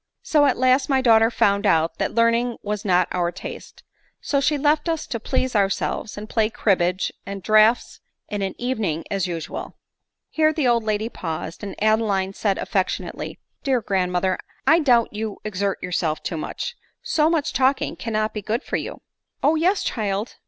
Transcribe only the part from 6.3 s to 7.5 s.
cribbage and